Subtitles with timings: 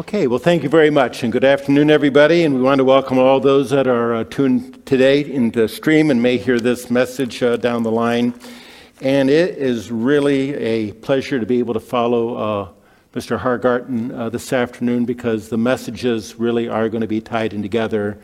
[0.00, 2.44] Okay, well, thank you very much, and good afternoon, everybody.
[2.44, 6.10] And we want to welcome all those that are uh, tuned today in the stream
[6.10, 8.32] and may hear this message uh, down the line.
[9.02, 12.68] And it is really a pleasure to be able to follow uh,
[13.14, 13.38] Mr.
[13.38, 18.18] Hargarten uh, this afternoon because the messages really are going to be tied in together.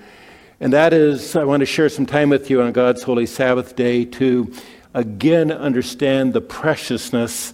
[0.61, 3.77] And that is, I want to share some time with you on God's holy Sabbath
[3.77, 4.51] day to
[4.95, 7.53] again understand the preciousness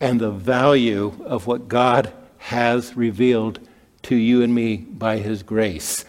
[0.00, 2.12] and the value of what God
[2.48, 3.60] has revealed
[4.02, 6.06] to you and me by His grace.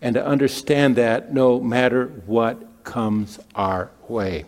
[0.00, 4.46] And to understand that no matter what comes our way.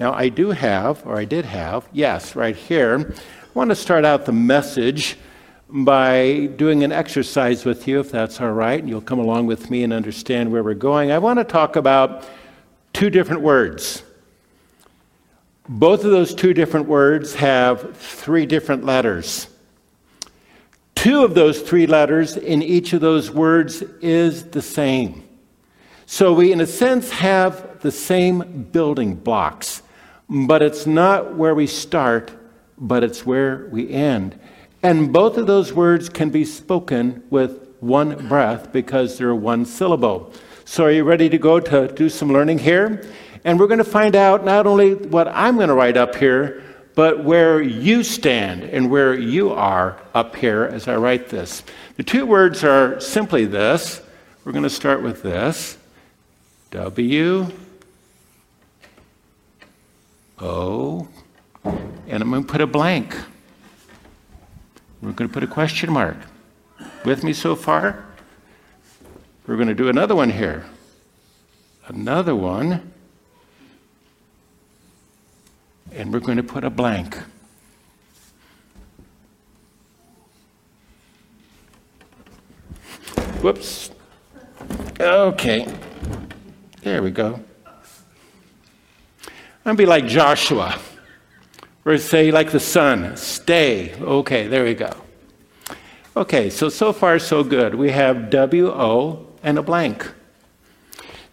[0.00, 4.04] Now, I do have, or I did have, yes, right here, I want to start
[4.04, 5.16] out the message
[5.68, 9.70] by doing an exercise with you, if that's all right, and you'll come along with
[9.70, 11.12] me and understand where we're going.
[11.12, 12.28] I want to talk about
[12.92, 14.02] two different words.
[15.68, 19.46] Both of those two different words have three different letters.
[21.00, 25.26] Two of those three letters in each of those words is the same.
[26.04, 29.80] So we, in a sense, have the same building blocks,
[30.28, 32.32] but it's not where we start,
[32.76, 34.38] but it's where we end.
[34.82, 40.34] And both of those words can be spoken with one breath because they're one syllable.
[40.66, 43.10] So, are you ready to go to do some learning here?
[43.44, 46.62] And we're going to find out not only what I'm going to write up here,
[46.94, 51.62] but where you stand and where you are up here as I write this.
[51.96, 54.02] The two words are simply this.
[54.44, 55.78] We're going to start with this
[56.70, 57.46] W
[60.38, 61.08] O,
[61.64, 63.14] and I'm going to put a blank.
[65.02, 66.16] We're going to put a question mark.
[67.04, 68.06] With me so far?
[69.46, 70.64] We're going to do another one here.
[71.86, 72.92] Another one
[75.92, 77.16] and we're going to put a blank.
[83.42, 83.90] Whoops.
[85.00, 85.66] Okay.
[86.82, 87.40] There we go.
[89.64, 90.78] I'm going to be like Joshua,
[91.84, 93.94] or say like the sun, stay.
[93.94, 94.92] Okay, there we go.
[96.16, 97.74] Okay, so so far so good.
[97.74, 100.10] We have W O and a blank.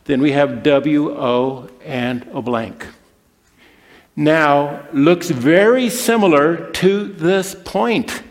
[0.05, 2.87] Then we have W O and a blank
[4.17, 8.23] now looks very similar to this point.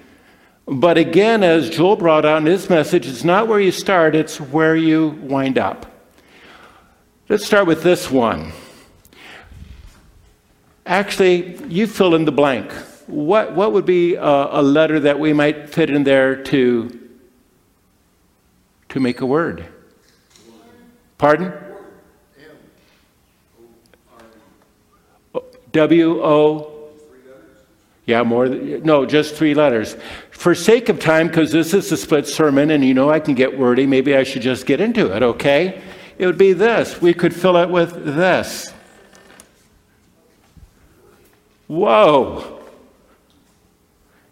[0.67, 4.41] But again, as Joel brought out in his message, it's not where you start, it's
[4.41, 5.87] where you wind up.
[7.29, 8.53] Let's start with this one.
[10.85, 12.73] Actually, you fill in the blank.
[13.07, 17.09] What, what would be a, a letter that we might fit in there to,
[18.89, 19.67] to make a word?
[21.17, 21.53] Pardon?
[25.77, 26.73] W O.
[28.07, 28.47] Yeah, more.
[28.47, 29.97] No, just three letters.
[30.31, 33.35] For sake of time, because this is a split sermon and you know I can
[33.35, 35.83] get wordy, maybe I should just get into it, okay?
[36.19, 37.01] It would be this.
[37.03, 38.73] We could fill it with this.
[41.67, 42.61] Whoa.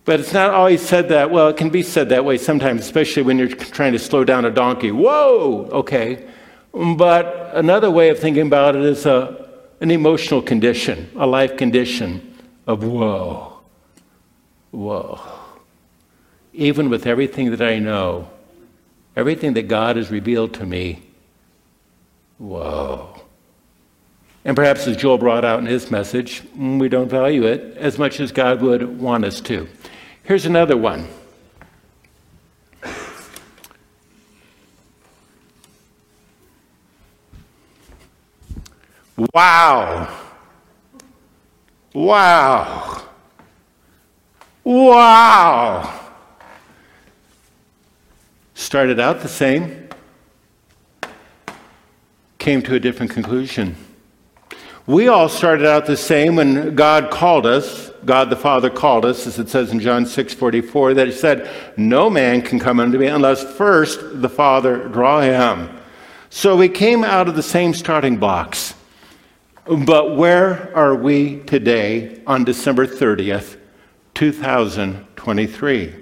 [0.04, 1.30] But it's not always said that.
[1.30, 4.44] Well, it can be said that way sometimes, especially when you're trying to slow down
[4.44, 4.92] a donkey.
[4.92, 6.28] Whoa, okay.
[6.72, 9.43] But another way of thinking about it is a
[9.80, 12.34] an emotional condition, a life condition
[12.66, 13.60] of whoa,
[14.70, 15.20] whoa.
[16.52, 18.30] Even with everything that I know,
[19.16, 21.02] everything that God has revealed to me,
[22.38, 23.20] whoa.
[24.44, 28.20] And perhaps as Joel brought out in his message, we don't value it as much
[28.20, 29.66] as God would want us to.
[30.22, 31.08] Here's another one.
[39.16, 40.08] Wow.
[41.92, 43.02] Wow.
[44.64, 46.00] Wow.
[48.54, 49.88] Started out the same,
[52.38, 53.76] came to a different conclusion.
[54.86, 57.90] We all started out the same when God called us.
[58.04, 61.50] God the Father called us, as it says in John 6 44, that He said,
[61.76, 65.70] No man can come unto me unless first the Father draw him.
[66.28, 68.74] So we came out of the same starting blocks.
[69.66, 73.56] But where are we today on December 30th,
[74.12, 75.94] 2023?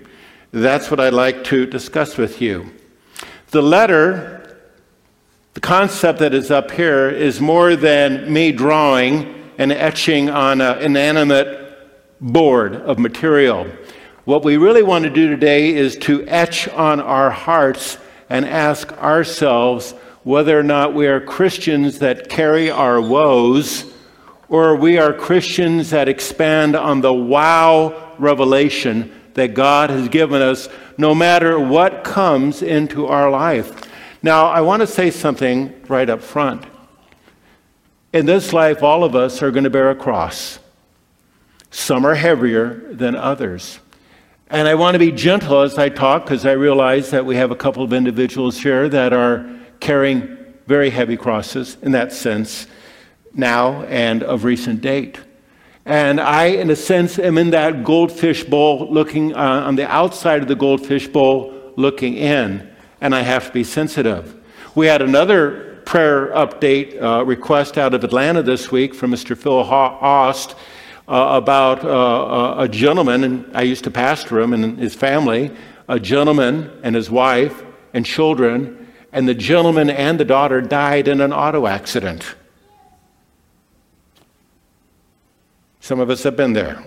[0.50, 2.72] That's what I'd like to discuss with you.
[3.52, 4.58] The letter,
[5.54, 10.82] the concept that is up here, is more than me drawing and etching on an
[10.82, 11.78] inanimate
[12.20, 13.68] board of material.
[14.24, 17.96] What we really want to do today is to etch on our hearts
[18.28, 23.84] and ask ourselves whether or not we are Christians that carry our woes
[24.48, 30.68] or we are Christians that expand on the wow revelation that God has given us,
[30.98, 33.88] no matter what comes into our life.
[34.22, 36.64] Now, I want to say something right up front.
[38.12, 40.58] In this life, all of us are going to bear a cross.
[41.70, 43.80] Some are heavier than others.
[44.50, 47.50] And I want to be gentle as I talk because I realize that we have
[47.50, 49.48] a couple of individuals here that are
[49.82, 52.68] carrying very heavy crosses in that sense
[53.34, 55.18] now and of recent date.
[55.84, 60.40] And I, in a sense, am in that goldfish bowl looking uh, on the outside
[60.40, 62.70] of the goldfish bowl looking in,
[63.00, 64.40] and I have to be sensitive.
[64.76, 69.36] We had another prayer update uh, request out of Atlanta this week from Mr.
[69.36, 70.54] Phil Ost
[71.08, 75.50] uh, about uh, a gentleman, and I used to pastor him and his family,
[75.88, 78.81] a gentleman and his wife and children,
[79.12, 82.34] and the gentleman and the daughter died in an auto accident.
[85.80, 86.82] Some of us have been there.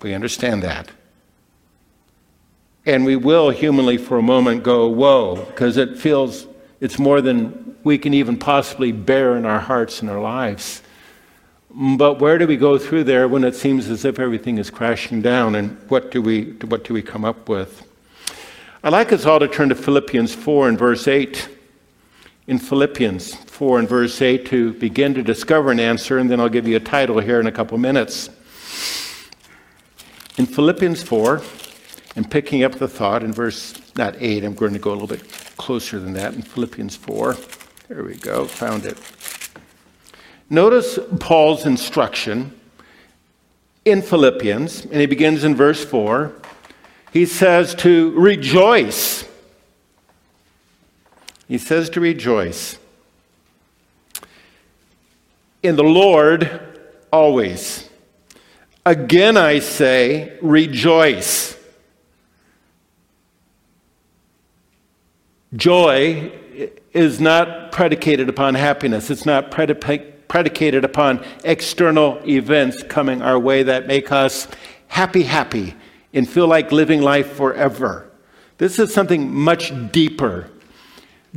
[0.00, 0.88] We understand that.
[2.86, 6.46] And we will humanly for a moment go, whoa, because it feels
[6.80, 10.82] it's more than we can even possibly bear in our hearts and our lives.
[11.70, 15.22] But where do we go through there when it seems as if everything is crashing
[15.22, 15.54] down?
[15.54, 17.86] And what do we, what do we come up with?
[18.84, 21.48] I'd like us all to turn to Philippians 4 and verse 8.
[22.48, 26.48] In Philippians 4 and verse 8 to begin to discover an answer, and then I'll
[26.48, 28.28] give you a title here in a couple minutes.
[30.36, 31.42] In Philippians 4,
[32.16, 35.06] and picking up the thought in verse, not 8, I'm going to go a little
[35.06, 37.36] bit closer than that in Philippians 4.
[37.86, 38.98] There we go, found it.
[40.50, 42.52] Notice Paul's instruction
[43.84, 46.32] in Philippians, and he begins in verse 4.
[47.12, 49.28] He says to rejoice.
[51.46, 52.78] He says to rejoice.
[55.62, 56.60] In the Lord,
[57.12, 57.90] always.
[58.86, 61.56] Again, I say, rejoice.
[65.54, 66.32] Joy
[66.94, 69.10] is not predicated upon happiness.
[69.10, 74.48] It's not predicated upon external events coming our way that make us
[74.88, 75.74] happy, happy,
[76.12, 78.10] and feel like living life forever.
[78.58, 80.50] This is something much deeper.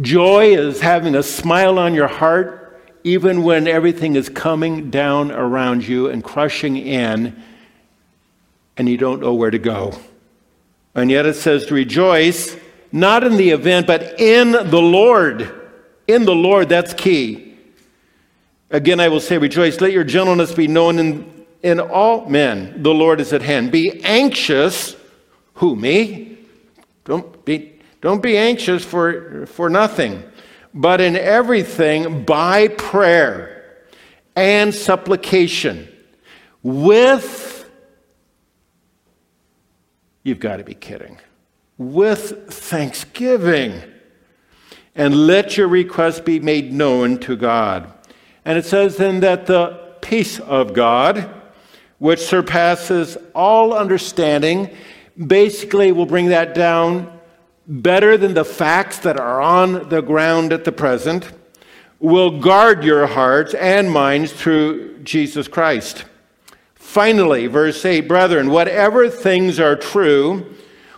[0.02, 2.62] Joy is having a smile on your heart
[3.04, 7.42] even when everything is coming down around you and crushing in
[8.78, 9.94] and you don't know where to go.
[10.96, 12.58] And yet it says to rejoice,
[12.92, 15.54] not in the event, but in the Lord.
[16.08, 17.58] In the Lord, that's key.
[18.70, 19.82] Again, I will say, rejoice.
[19.82, 22.84] Let your gentleness be known in, in all men.
[22.84, 23.72] The Lord is at hand.
[23.72, 24.96] Be anxious.
[25.56, 26.38] Who, me?
[27.06, 30.24] Don't be, don't be anxious for, for nothing,
[30.74, 33.86] but in everything by prayer
[34.36, 35.88] and supplication
[36.62, 37.70] with,
[40.24, 41.20] you've got to be kidding,
[41.78, 43.82] with thanksgiving.
[44.98, 47.92] And let your request be made known to God.
[48.46, 51.30] And it says then that the peace of God,
[52.00, 54.70] which surpasses all understanding,
[55.18, 57.12] basically we'll bring that down
[57.68, 61.32] better than the facts that are on the ground at the present,
[62.00, 66.06] will guard your hearts and minds through Jesus Christ.
[66.76, 70.54] Finally, verse 8 Brethren, whatever things are true,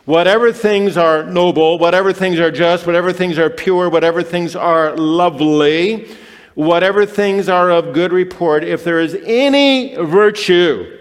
[0.05, 4.95] whatever things are noble, whatever things are just, whatever things are pure, whatever things are
[4.97, 6.09] lovely,
[6.57, 10.91] whatever things are of good report, if there is any virtue,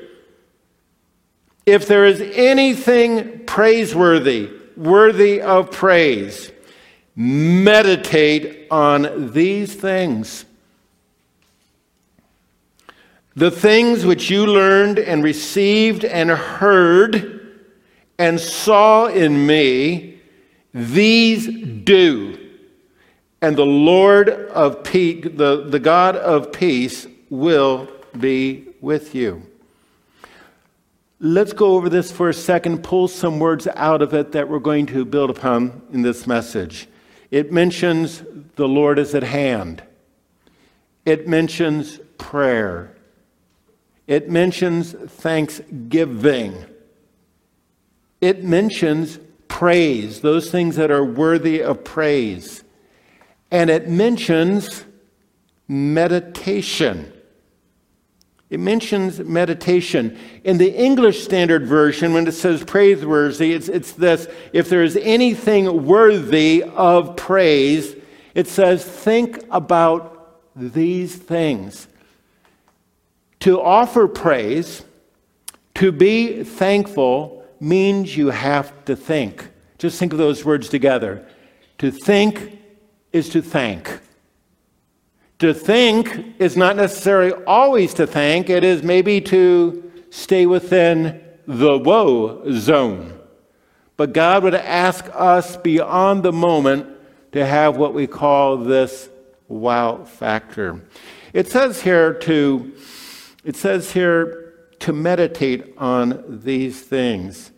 [1.65, 6.53] if there is anything praiseworthy, worthy of praise,
[7.17, 10.45] meditate on these things.
[13.35, 17.65] The things which you learned and received and heard
[18.19, 20.21] and saw in me,
[20.75, 22.46] these do
[23.47, 27.89] and the Lord of peace, the, the God of peace will
[28.19, 29.41] be with you.
[31.21, 34.59] Let's go over this for a second, pull some words out of it that we're
[34.59, 36.89] going to build upon in this message.
[37.31, 38.25] It mentions
[38.57, 39.81] the Lord is at hand.
[41.05, 42.97] It mentions prayer.
[44.09, 46.67] It mentions thanksgiving.
[48.21, 52.65] It mentions praise, those things that are worthy of praise
[53.51, 54.85] and it mentions
[55.69, 57.13] meditation.
[58.49, 60.17] It mentions meditation.
[60.45, 64.97] In the English Standard Version, when it says praiseworthy, it's, it's this if there is
[64.97, 67.97] anything worthy of praise,
[68.35, 71.89] it says, think about these things.
[73.41, 74.85] To offer praise,
[75.75, 79.49] to be thankful, means you have to think.
[79.79, 81.27] Just think of those words together.
[81.79, 82.59] To think
[83.17, 84.01] is to thank.
[85.39, 91.79] To think is not necessarily always to thank, it is maybe to stay within the
[91.79, 93.19] woe zone.
[93.97, 96.89] But God would ask us beyond the moment
[97.33, 99.09] to have what we call this
[99.49, 100.83] wow factor.
[101.33, 102.75] It says here to
[103.45, 107.53] it says here to meditate on these things.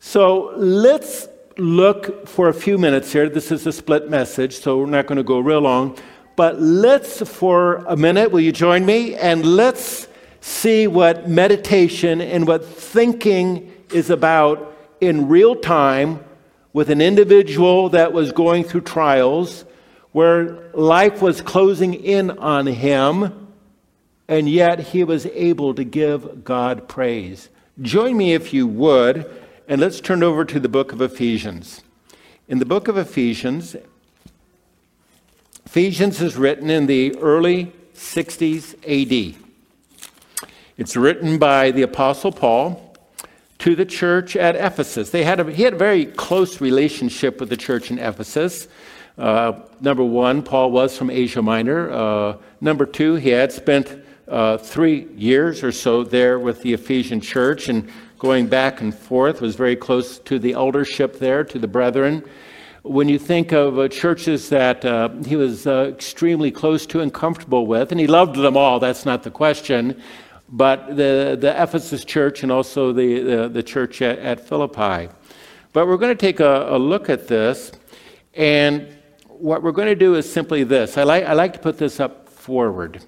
[0.00, 1.28] So let's
[1.60, 3.28] look for a few minutes here.
[3.28, 5.96] This is a split message, so we're not going to go real long.
[6.34, 9.14] But let's, for a minute, will you join me?
[9.14, 10.08] And let's
[10.40, 16.24] see what meditation and what thinking is about in real time
[16.72, 19.64] with an individual that was going through trials
[20.12, 23.48] where life was closing in on him,
[24.28, 27.48] and yet he was able to give God praise.
[27.82, 29.30] Join me if you would,
[29.70, 31.82] and let's turn over to the book of Ephesians.
[32.48, 33.76] In the book of Ephesians,
[35.64, 39.36] Ephesians is written in the early 60s AD.
[40.76, 42.96] It's written by the Apostle Paul
[43.60, 45.10] to the church at Ephesus.
[45.10, 48.66] They had a, he had a very close relationship with the church in Ephesus.
[49.16, 51.92] Uh, number one, Paul was from Asia Minor.
[51.92, 57.20] Uh, number two, he had spent uh, three years or so there with the Ephesian
[57.20, 57.88] church and
[58.20, 62.22] going back and forth, was very close to the eldership there, to the brethren.
[62.82, 67.12] When you think of uh, churches that uh, he was uh, extremely close to and
[67.12, 70.00] comfortable with, and he loved them all, that's not the question,
[70.50, 75.08] but the, the Ephesus church and also the, the, the church at, at, Philippi.
[75.72, 77.72] But we're going to take a, a look at this,
[78.34, 78.86] and
[79.28, 80.98] what we're going to do is simply this.
[80.98, 83.02] I like, I like to put this up forward.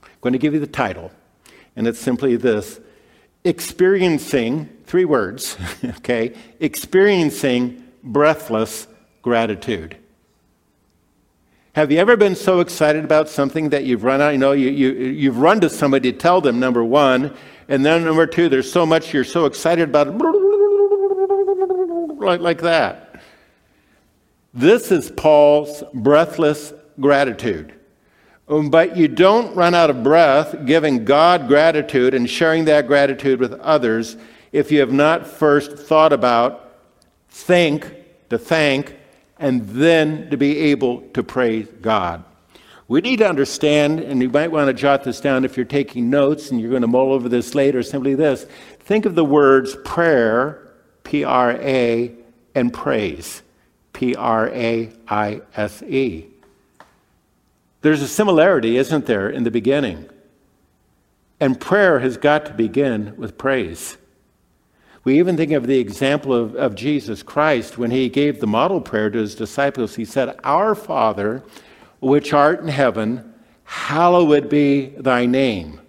[0.00, 1.10] I'm going to give you the title,
[1.74, 2.78] and it's simply this
[3.48, 8.86] Experiencing, three words, okay, experiencing breathless
[9.22, 9.96] gratitude.
[11.72, 14.34] Have you ever been so excited about something that you've run out?
[14.34, 17.34] You know, you, you, you've run to somebody to tell them, number one,
[17.68, 20.08] and then number two, there's so much you're so excited about,
[22.18, 23.22] like, like that.
[24.52, 27.77] This is Paul's breathless gratitude.
[28.48, 33.40] Um, but you don't run out of breath giving God gratitude and sharing that gratitude
[33.40, 34.16] with others
[34.52, 36.78] if you have not first thought about,
[37.28, 37.92] think,
[38.30, 38.96] to thank,
[39.38, 42.24] and then to be able to praise God.
[42.88, 46.08] We need to understand, and you might want to jot this down if you're taking
[46.08, 48.46] notes and you're going to mull over this later, simply this.
[48.80, 50.72] Think of the words prayer,
[51.04, 52.14] P R A,
[52.54, 53.42] and praise.
[53.92, 56.28] P R A I S E.
[57.80, 60.08] There's a similarity, isn't there, in the beginning?
[61.40, 63.96] And prayer has got to begin with praise.
[65.04, 68.80] We even think of the example of, of Jesus Christ when he gave the model
[68.80, 69.94] prayer to his disciples.
[69.94, 71.42] He said, Our Father,
[72.00, 73.32] which art in heaven,
[73.64, 75.80] hallowed be thy name.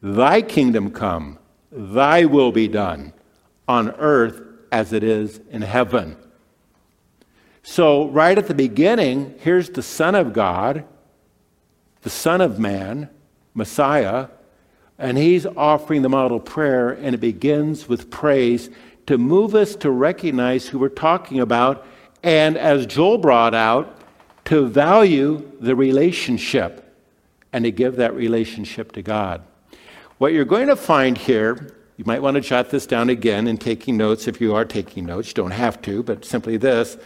[0.00, 1.38] Thy kingdom come,
[1.72, 3.12] thy will be done
[3.66, 6.16] on earth as it is in heaven.
[7.62, 10.84] So, right at the beginning, here's the Son of God,
[12.02, 13.08] the Son of Man,
[13.54, 14.28] Messiah,
[14.98, 18.70] and he's offering the model prayer, and it begins with praise
[19.06, 21.86] to move us to recognize who we're talking about,
[22.22, 23.94] and as Joel brought out,
[24.44, 26.96] to value the relationship
[27.52, 29.42] and to give that relationship to God.
[30.18, 33.58] What you're going to find here, you might want to jot this down again in
[33.58, 35.28] taking notes if you are taking notes.
[35.28, 36.96] You don't have to, but simply this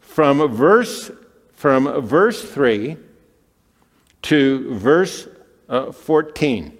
[0.00, 1.10] from verse,
[1.52, 2.96] from verse 3
[4.22, 5.28] to verse
[5.68, 6.76] uh, 14.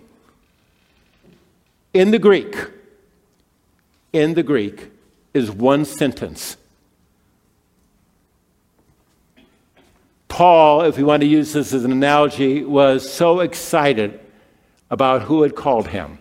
[1.95, 2.57] In the Greek,
[4.13, 4.91] in the Greek
[5.35, 6.57] is one sentence.
[10.29, 14.21] Paul, if we want to use this as an analogy, was so excited
[14.91, 16.19] about who had called him,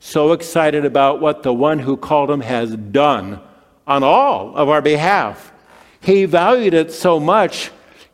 [0.00, 3.40] so excited about what the one who called him has done
[3.86, 5.52] on all of our behalf.
[6.00, 7.70] He valued it so much,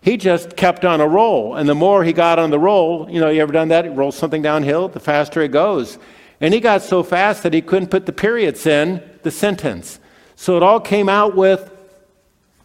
[0.08, 1.54] he just kept on a roll.
[1.54, 3.84] And the more he got on the roll, you know, you ever done that?
[3.84, 5.98] He rolls something downhill, the faster it goes.
[6.40, 10.00] And he got so fast that he couldn't put the periods in the sentence.
[10.34, 11.70] So it all came out with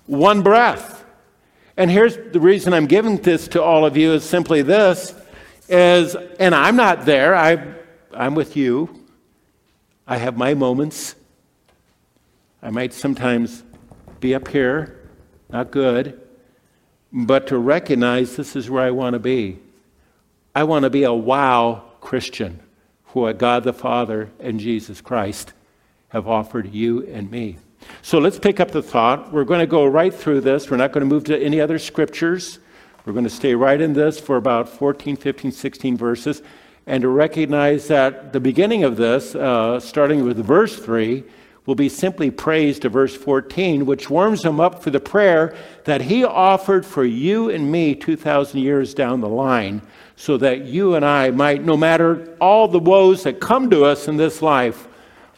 [0.06, 1.04] one breath.
[1.76, 5.14] And here's the reason I'm giving this to all of you is simply this
[5.68, 7.36] is and I'm not there.
[7.36, 7.74] I
[8.14, 9.06] I'm with you.
[10.08, 11.16] I have my moments.
[12.62, 13.64] I might sometimes
[14.22, 15.10] be up here
[15.50, 16.20] not good,
[17.14, 19.60] but to recognize this is where I want to be.
[20.56, 22.60] I want to be a wow Christian
[23.14, 25.54] what God the Father and Jesus Christ
[26.10, 27.58] have offered you and me.
[28.02, 29.32] So let's pick up the thought.
[29.32, 30.70] We're going to go right through this.
[30.70, 32.60] We're not going to move to any other scriptures.
[33.06, 36.42] We're going to stay right in this for about 14, 15, 16 verses.
[36.86, 41.24] And to recognize that the beginning of this, uh, starting with verse 3,
[41.66, 45.56] will be simply praise to verse 14, which warms him up for the prayer
[45.86, 49.82] that he offered for you and me 2,000 years down the line,
[50.16, 54.08] so that you and I might, no matter all the woes that come to us
[54.08, 54.88] in this life,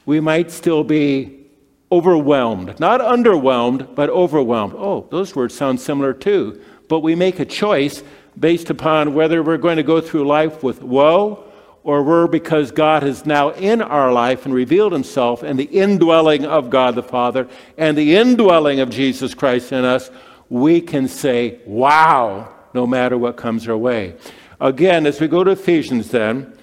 [0.06, 1.46] we might still be
[1.92, 2.80] overwhelmed.
[2.80, 4.74] Not underwhelmed, but overwhelmed.
[4.76, 6.62] Oh, those words sound similar too.
[6.88, 8.04] But we make a choice
[8.38, 11.45] based upon whether we're going to go through life with woe
[11.86, 16.44] or we're because God is now in our life and revealed himself and the indwelling
[16.44, 20.10] of God the Father and the indwelling of Jesus Christ in us,
[20.50, 24.16] we can say, wow, no matter what comes our way.
[24.60, 26.58] Again, as we go to Ephesians, then,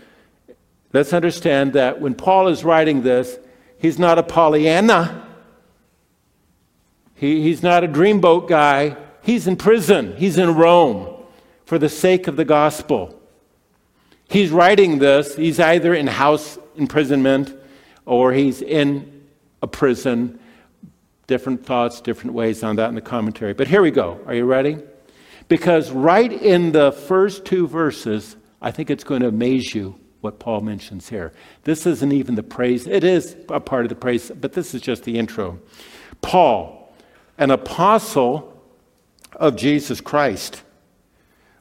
[0.93, 3.39] let's understand that when Paul is writing this,
[3.79, 5.25] he's not a Pollyanna.
[7.15, 8.97] He, he's not a dreamboat guy.
[9.23, 11.15] He's in prison, he's in Rome
[11.65, 13.22] for the sake of the gospel.
[14.29, 17.55] He's writing this, he's either in house imprisonment
[18.07, 19.27] or he's in
[19.61, 20.39] a prison.
[21.27, 23.55] Different thoughts, different ways on that in the commentary.
[23.55, 24.21] But here we go.
[24.27, 24.79] Are you ready?
[25.49, 30.39] Because right in the first two verses, I think it's going to amaze you what
[30.39, 31.33] Paul mentions here.
[31.65, 34.81] This isn't even the praise, it is a part of the praise, but this is
[34.81, 35.59] just the intro.
[36.23, 36.95] Paul,
[37.39, 38.63] an apostle
[39.37, 40.63] of Jesus Christ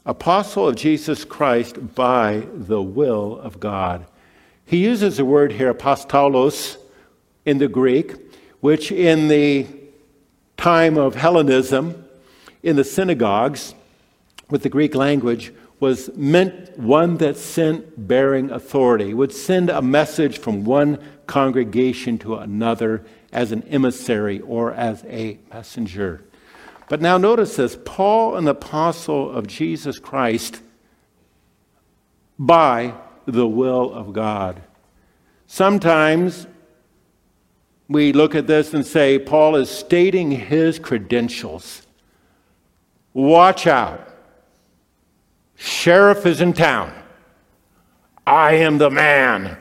[0.04, 4.06] apostle of Jesus Christ by the will of God.
[4.64, 6.76] He uses the word here, apostolos,
[7.44, 8.14] in the Greek,
[8.60, 9.66] which in the
[10.56, 12.04] time of Hellenism,
[12.62, 13.74] in the synagogues,
[14.48, 20.38] with the Greek language, was meant one that sent bearing authority, would send a message
[20.38, 26.22] from one congregation to another as an emissary or as a messenger.
[26.92, 30.60] But now notice this Paul, an apostle of Jesus Christ,
[32.38, 32.92] by
[33.24, 34.62] the will of God.
[35.46, 36.46] Sometimes
[37.88, 41.80] we look at this and say, Paul is stating his credentials.
[43.14, 44.06] Watch out.
[45.56, 46.92] Sheriff is in town.
[48.26, 49.56] I am the man.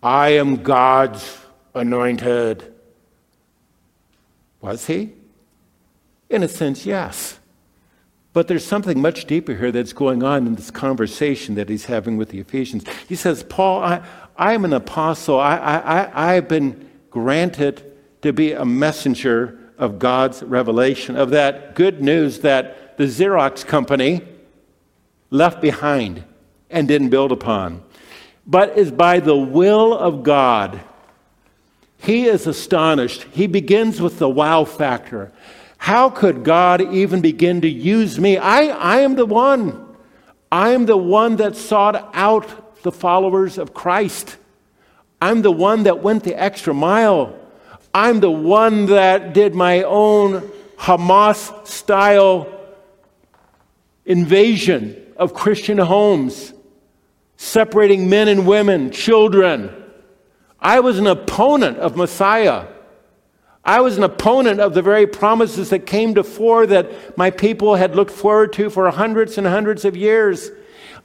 [0.00, 1.40] I am God's
[1.74, 2.72] anointed.
[4.60, 5.12] Was he?
[6.28, 7.38] In a sense, yes.
[8.32, 12.16] But there's something much deeper here that's going on in this conversation that he's having
[12.16, 12.84] with the Ephesians.
[13.08, 15.40] He says, Paul, I, I'm an apostle.
[15.40, 17.82] I, I, I've been granted
[18.22, 24.22] to be a messenger of God's revelation, of that good news that the Xerox company
[25.30, 26.24] left behind
[26.70, 27.82] and didn't build upon,
[28.46, 30.80] but is by the will of God.
[31.98, 33.24] He is astonished.
[33.32, 35.32] He begins with the wow factor.
[35.76, 38.38] How could God even begin to use me?
[38.38, 39.86] I, I am the one.
[40.50, 44.36] I am the one that sought out the followers of Christ.
[45.20, 47.38] I'm the one that went the extra mile.
[47.92, 52.52] I'm the one that did my own Hamas style
[54.04, 56.52] invasion of Christian homes,
[57.36, 59.70] separating men and women, children.
[60.60, 62.66] I was an opponent of Messiah.
[63.66, 67.74] I was an opponent of the very promises that came to fore that my people
[67.74, 70.52] had looked forward to for hundreds and hundreds of years.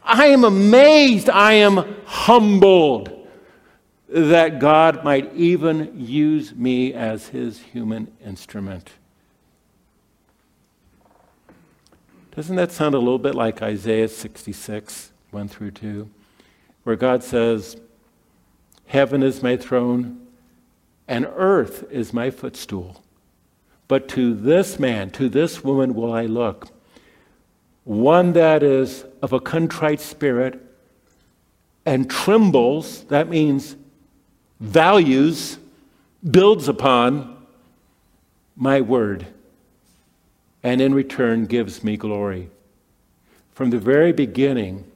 [0.03, 3.27] I am amazed, I am humbled
[4.07, 8.91] that God might even use me as his human instrument.
[12.35, 16.09] Doesn't that sound a little bit like Isaiah 66, 1 through 2,
[16.83, 17.75] where God says,
[18.85, 20.20] Heaven is my throne,
[21.11, 23.03] and earth is my footstool.
[23.89, 26.69] But to this man, to this woman will I look,
[27.83, 30.61] one that is of a contrite spirit
[31.85, 33.75] and trembles, that means
[34.61, 35.57] values,
[36.23, 37.45] builds upon
[38.55, 39.27] my word,
[40.63, 42.49] and in return gives me glory.
[43.51, 44.89] From the very beginning,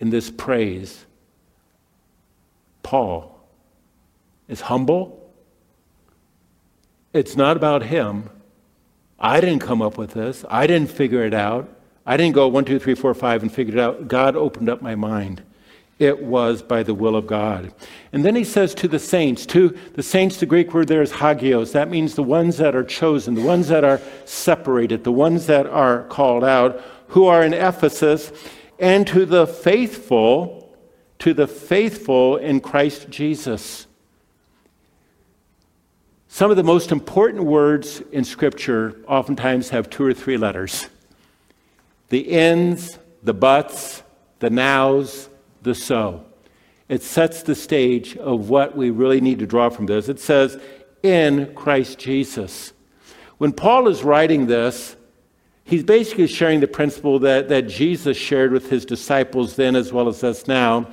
[0.00, 1.04] in this praise,
[2.82, 3.38] Paul
[4.48, 5.26] is humble
[7.12, 8.30] it's not about him.
[9.18, 10.44] I didn't come up with this.
[10.48, 11.68] I didn't figure it out.
[12.06, 14.08] I didn't go one, two, three, four, five and figure it out.
[14.08, 15.42] God opened up my mind.
[15.98, 17.74] It was by the will of God.
[18.12, 21.10] And then he says to the saints, to the saints, the Greek word there is
[21.10, 21.72] hagios.
[21.72, 25.66] That means the ones that are chosen, the ones that are separated, the ones that
[25.66, 28.30] are called out, who are in Ephesus,
[28.78, 30.72] and to the faithful,
[31.18, 33.87] to the faithful in Christ Jesus.
[36.28, 40.86] Some of the most important words in Scripture oftentimes have two or three letters
[42.10, 44.02] the ins, the buts,
[44.38, 45.28] the nows,
[45.62, 46.24] the so.
[46.88, 50.08] It sets the stage of what we really need to draw from this.
[50.08, 50.58] It says,
[51.02, 52.72] in Christ Jesus.
[53.36, 54.96] When Paul is writing this,
[55.64, 60.08] he's basically sharing the principle that, that Jesus shared with his disciples then as well
[60.08, 60.88] as us now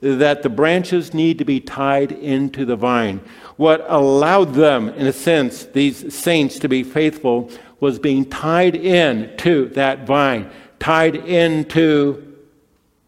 [0.00, 3.20] that the branches need to be tied into the vine.
[3.56, 9.36] What allowed them, in a sense, these saints to be faithful was being tied in
[9.38, 12.36] to that vine, tied into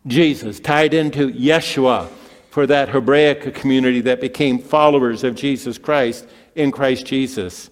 [0.07, 2.09] Jesus, tied into Yeshua
[2.51, 7.71] for that Hebraic community that became followers of Jesus Christ in Christ Jesus.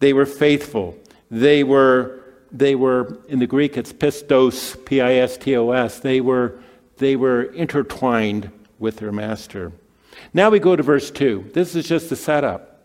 [0.00, 0.98] They were faithful.
[1.30, 6.00] They were, they were in the Greek, it's pistos, P I S T O S.
[6.00, 6.60] They were,
[6.98, 9.72] they were intertwined with their master.
[10.32, 11.50] Now we go to verse 2.
[11.52, 12.80] This is just the setup.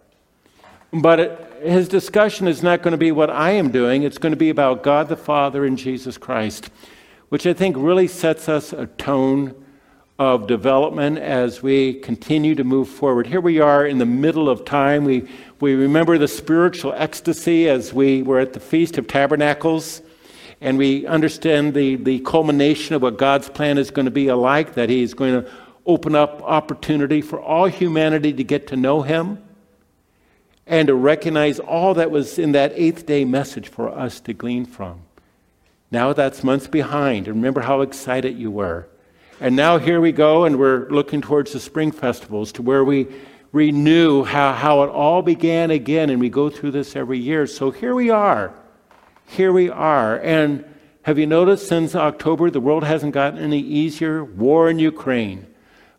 [0.93, 4.33] But it, his discussion is not going to be what I am doing, it's going
[4.33, 6.69] to be about God the Father and Jesus Christ,
[7.29, 9.55] which I think really sets us a tone
[10.19, 13.25] of development as we continue to move forward.
[13.25, 15.03] Here we are in the middle of time.
[15.03, 15.27] We,
[15.59, 20.01] we remember the spiritual ecstasy as we were at the Feast of Tabernacles,
[20.61, 24.75] and we understand the, the culmination of what God's plan is going to be alike,
[24.75, 25.51] that He's going to
[25.85, 29.43] open up opportunity for all humanity to get to know Him
[30.67, 34.65] and to recognize all that was in that eighth day message for us to glean
[34.65, 35.01] from.
[35.89, 37.27] Now that's months behind.
[37.27, 38.87] And remember how excited you were.
[39.41, 43.07] And now here we go, and we're looking towards the spring festivals to where we
[43.51, 47.47] renew how, how it all began again, and we go through this every year.
[47.47, 48.53] So here we are.
[49.31, 50.19] Here we are.
[50.19, 50.65] And
[51.03, 54.25] have you noticed since October, the world hasn't gotten any easier?
[54.25, 55.47] War in Ukraine,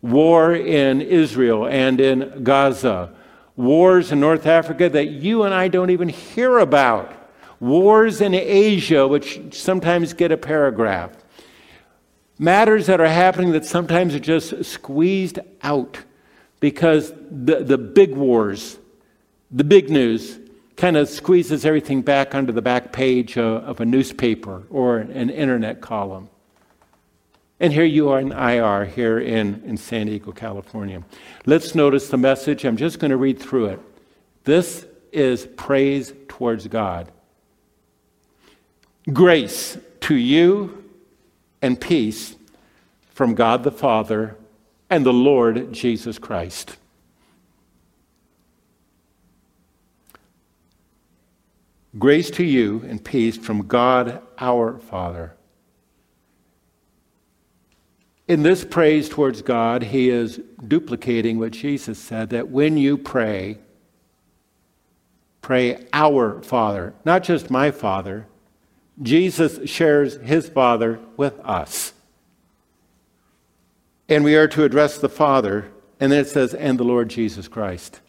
[0.03, 3.15] war in Israel and in Gaza,
[3.57, 7.11] wars in North Africa that you and I don't even hear about,
[7.59, 11.13] wars in Asia, which sometimes get a paragraph
[12.39, 15.99] matters that are happening that sometimes are just squeezed out
[16.61, 18.79] because the, the big wars,
[19.51, 20.39] the big news,
[20.77, 25.31] kind of squeezes everything back onto the back page of, of a newspaper or an
[25.31, 26.29] internet column.
[27.61, 31.05] And here you are in IR here in, in San Diego, California.
[31.47, 32.65] Let's notice the message.
[32.65, 33.81] I'm just going to read through it.
[34.45, 37.13] This is praise towards God.
[39.13, 40.85] Grace to you
[41.61, 42.35] and peace
[43.11, 44.37] from God the Father
[44.91, 46.77] and the Lord Jesus Christ.
[51.99, 55.35] Grace to you and peace from God our Father.
[58.27, 63.59] In this praise towards God, he is duplicating what Jesus said that when you pray,
[65.43, 68.27] pray our Father, not just my Father,
[69.03, 71.93] Jesus shares his Father with us.
[74.09, 77.49] And we are to address the Father, and then it says, and the Lord Jesus
[77.49, 78.01] Christ.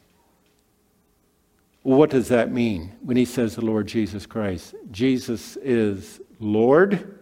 [1.83, 4.73] What does that mean when he says the Lord Jesus Christ?
[4.89, 7.19] Jesus is Lord.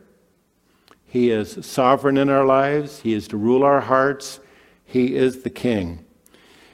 [1.06, 3.02] He is sovereign in our lives.
[3.02, 4.40] He is to rule our hearts.
[4.86, 6.06] He is the King.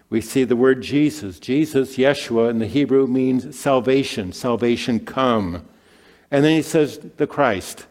[0.10, 1.39] We see the word Jesus.
[1.39, 5.67] Jesus, Yeshua, in the Hebrew means salvation, salvation come.
[6.32, 7.88] And then he says the Christ.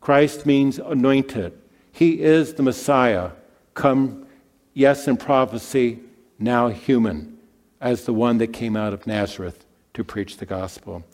[0.00, 1.58] Christ means anointed.
[1.92, 3.32] He is the Messiah,
[3.74, 4.26] come,
[4.74, 6.00] yes, in prophecy,
[6.38, 7.37] now human,
[7.80, 9.64] as the one that came out of Nazareth
[9.94, 11.04] to preach the gospel.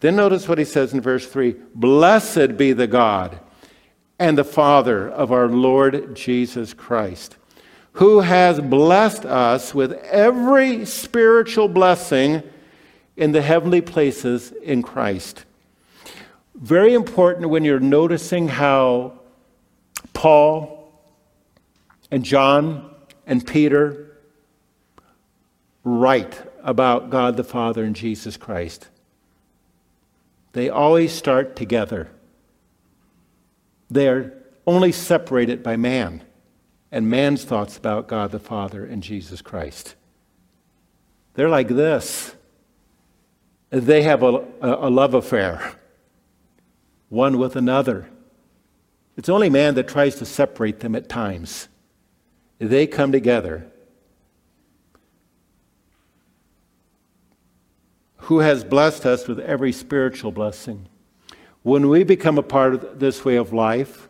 [0.00, 3.38] Then notice what he says in verse 3 Blessed be the God
[4.18, 7.36] and the Father of our Lord Jesus Christ,
[7.92, 12.42] who has blessed us with every spiritual blessing
[13.16, 15.44] in the heavenly places in Christ
[16.62, 19.18] very important when you're noticing how
[20.12, 20.92] Paul
[22.10, 22.94] and John
[23.26, 24.11] and Peter
[25.84, 28.88] write about God the Father and Jesus Christ.
[30.52, 32.10] They always start together.
[33.90, 34.34] They're
[34.66, 36.22] only separated by man
[36.90, 39.94] and man's thoughts about God the Father and Jesus Christ.
[41.34, 42.34] They're like this.
[43.70, 45.76] They have a, a, love affair
[47.08, 48.08] one with another.
[49.16, 51.68] It's only man that tries to separate them at times.
[52.58, 53.71] They come together.
[58.26, 60.88] Who has blessed us with every spiritual blessing.
[61.62, 64.08] When we become a part of this way of life,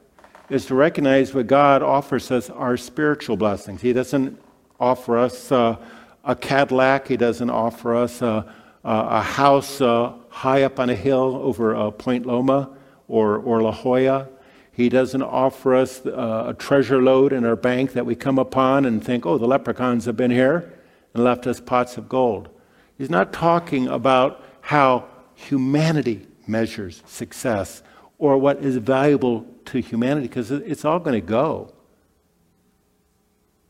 [0.53, 3.81] is to recognize what God offers us our spiritual blessings.
[3.81, 4.39] He doesn't
[4.79, 5.77] offer us uh,
[6.25, 7.09] a Cadillac.
[7.09, 8.53] He doesn't offer us a,
[8.85, 12.69] a, a house uh, high up on a hill over uh, Point Loma
[13.09, 14.29] or, or La Jolla.
[14.73, 18.85] He doesn't offer us uh, a treasure load in our bank that we come upon
[18.85, 20.71] and think, oh, the leprechauns have been here
[21.15, 22.51] and left us pots of gold.
[22.99, 27.83] He's not talking about how humanity measures success
[28.19, 31.73] or what is valuable to humanity because it's all going to go.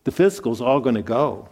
[0.05, 1.49] The physical is all going to go.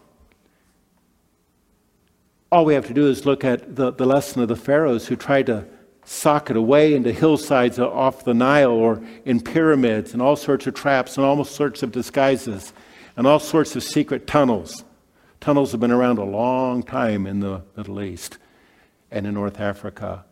[2.52, 5.14] All we have to do is look at the, the lesson of the pharaohs who
[5.14, 5.66] tried to
[6.04, 10.74] sock it away into hillsides off the Nile or in pyramids and all sorts of
[10.74, 12.72] traps and all sorts of disguises
[13.16, 14.84] and all sorts of secret tunnels.
[15.40, 18.36] Tunnels have been around a long time in the Middle East
[19.10, 20.24] and in North Africa.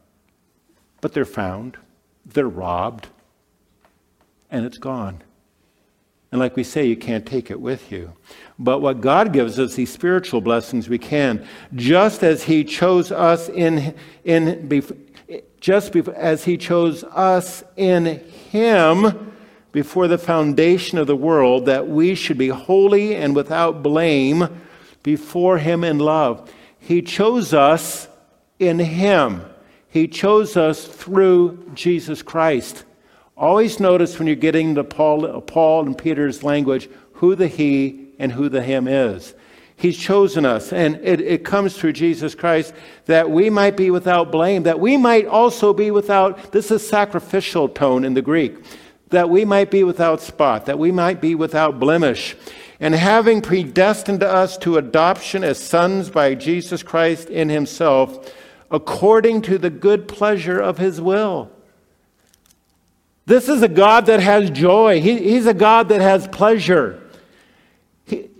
[1.00, 1.78] But they're found,
[2.26, 3.08] they're robbed,
[4.50, 5.22] and it's gone.
[6.30, 8.12] And like we say, you can't take it with you.
[8.58, 11.46] But what God gives us, these spiritual blessings, we can.
[11.74, 13.94] Just as He chose us in,
[14.24, 14.82] in
[15.58, 18.04] just as He chose us in
[18.50, 19.32] Him
[19.72, 24.48] before the foundation of the world, that we should be holy and without blame
[25.02, 26.50] before Him in love.
[26.78, 28.08] He chose us
[28.58, 29.44] in Him.
[29.88, 32.84] He chose us through Jesus Christ.
[33.36, 38.32] Always notice when you're getting the Paul, Paul and Peter's language who the He and
[38.32, 39.34] who the Him is.
[39.76, 44.32] He's chosen us, and it, it comes through Jesus Christ that we might be without
[44.32, 48.56] blame, that we might also be without, this is sacrificial tone in the Greek,
[49.10, 52.36] that we might be without spot, that we might be without blemish.
[52.80, 58.32] And having predestined us to adoption as sons by Jesus Christ in Himself,
[58.70, 61.50] according to the good pleasure of His will.
[63.26, 65.00] This is a God that has joy.
[65.00, 67.02] He, he's a God that has pleasure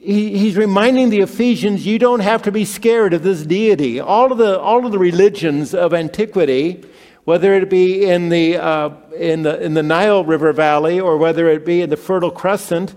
[0.09, 4.01] he, he's reminding the Ephesians, you don't have to be scared of this deity.
[4.01, 6.83] All of the, all of the religions of antiquity,
[7.25, 11.49] whether it be in the, uh, in, the, in the Nile River Valley or whether
[11.49, 12.95] it be in the Fertile Crescent,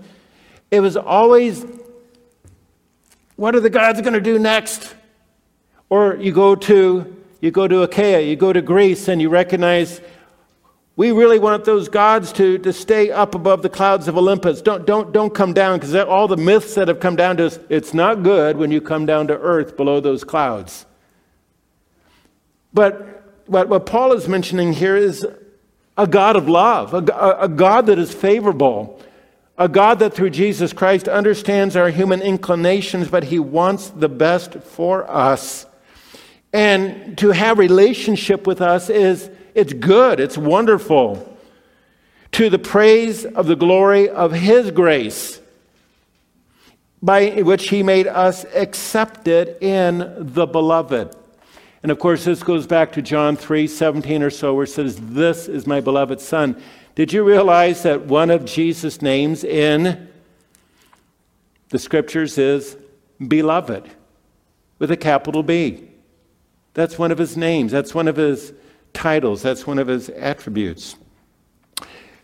[0.72, 1.64] it was always,
[3.36, 4.96] what are the gods going to do next?
[5.88, 10.00] Or you go to you go to Achaia, you go to Greece, and you recognize
[10.94, 14.62] we really want those gods to, to stay up above the clouds of Olympus.
[14.62, 17.58] Don't, don't, don't come down because all the myths that have come down to us,
[17.68, 20.86] it's not good when you come down to earth below those clouds.
[22.72, 25.26] But what, what Paul is mentioning here is
[25.98, 29.00] a God of love, a, a God that is favorable,
[29.62, 34.54] a God that through Jesus Christ understands our human inclinations, but he wants the best
[34.54, 35.66] for us.
[36.52, 41.38] And to have relationship with us is it's good, it's wonderful.
[42.32, 45.40] To the praise of the glory of His grace,
[47.00, 51.14] by which He made us accepted in the beloved.
[51.82, 54.96] And of course, this goes back to John 3 17 or so, where it says,
[55.00, 56.60] This is my beloved Son.
[56.94, 60.08] Did you realize that one of Jesus' names in
[61.70, 62.76] the scriptures is
[63.26, 63.90] beloved
[64.78, 65.88] with a capital B?
[66.74, 67.72] That's one of his names.
[67.72, 68.52] That's one of his
[68.92, 69.42] titles.
[69.42, 70.96] That's one of his attributes.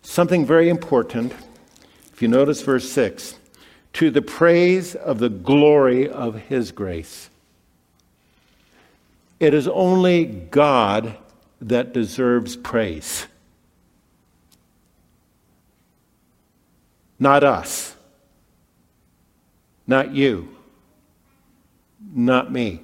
[0.02, 1.34] Something very important,
[2.12, 3.38] if you notice verse 6
[3.94, 7.27] to the praise of the glory of his grace.
[9.40, 11.16] It is only God
[11.60, 13.26] that deserves praise,
[17.18, 17.94] not us,
[19.86, 20.56] not you,
[22.12, 22.82] not me.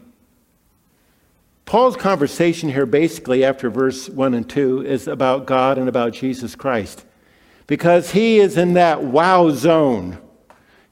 [1.65, 6.55] Paul's conversation here, basically, after verse 1 and 2, is about God and about Jesus
[6.55, 7.05] Christ.
[7.67, 10.19] Because he is in that wow zone.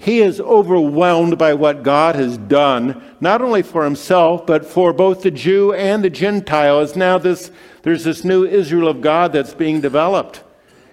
[0.02, 5.22] He is overwhelmed by what God has done, not only for himself, but for both
[5.22, 6.80] the Jew and the Gentile.
[6.80, 10.42] As now this, there's this new Israel of God that's being developed,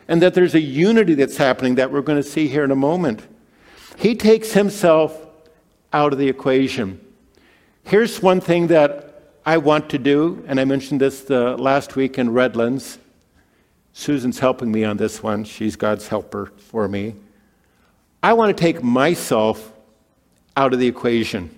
[0.08, 2.76] and that there's a unity that's happening that we're going to see here in a
[2.76, 3.24] moment.
[3.98, 5.26] He takes himself
[5.92, 7.04] out of the equation.
[7.86, 12.20] Here's one thing that I want to do, and I mentioned this the last week
[12.20, 13.00] in Redlands.
[13.92, 15.46] Susan's helping me on this one.
[15.46, 17.16] She's God's helper for me.
[18.22, 19.72] I want to take myself
[20.58, 21.50] out of the equation.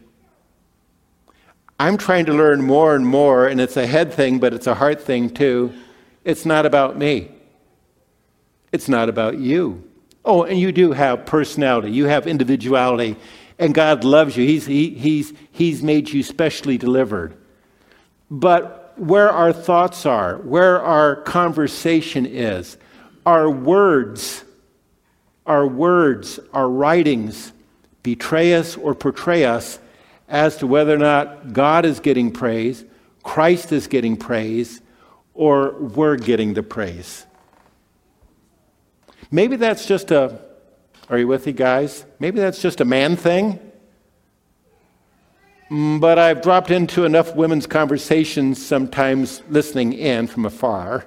[1.80, 4.76] I'm trying to learn more and more, and it's a head thing, but it's a
[4.76, 5.74] heart thing too.
[6.24, 7.32] It's not about me,
[8.71, 9.88] it's not about you.
[10.24, 13.15] Oh, and you do have personality, you have individuality,
[13.58, 14.45] and God loves you.
[14.45, 17.36] He's, he, he's, he's made you specially delivered.
[18.30, 22.78] But where our thoughts are, where our conversation is,
[23.26, 24.43] our words,
[25.45, 27.51] our words, our writings
[28.04, 29.80] betray us or portray us
[30.27, 32.86] as to whether or not God is getting praise,
[33.23, 34.82] Christ is getting praise,
[35.34, 37.25] or we're getting the praise.
[39.30, 40.39] Maybe that's just a,
[41.10, 42.06] are you with me, guys?
[42.19, 43.60] Maybe that's just a man thing.
[45.69, 51.06] Mm, but I've dropped into enough women's conversations, sometimes listening in from afar,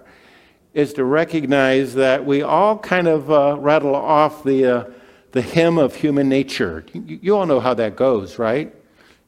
[0.74, 4.84] is to recognize that we all kind of uh, rattle off the, uh,
[5.30, 6.84] the hymn of human nature.
[6.92, 8.74] You, you, all know how that goes, right?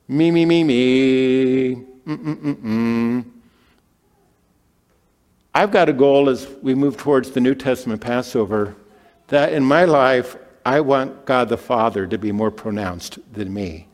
[0.08, 1.74] Me, me, me, me.
[2.06, 3.24] Mm-mm-mm-mm.
[5.54, 8.76] I've got a goal as we move towards the New Testament Passover
[9.28, 13.86] that in my life, I want God the Father to be more pronounced than me.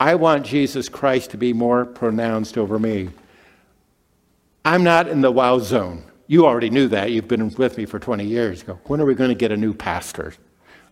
[0.00, 3.10] I want Jesus Christ to be more pronounced over me.
[4.64, 6.02] I'm not in the wow zone.
[6.28, 7.10] You already knew that.
[7.10, 8.62] You've been with me for 20 years.
[8.62, 10.34] Go, when are we going to get a new pastor?